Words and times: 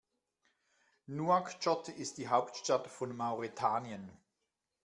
Nouakchott 1.07 1.89
ist 1.89 2.17
die 2.17 2.27
Hauptstadt 2.27 2.87
von 2.87 3.15
Mauretanien. 3.15 4.09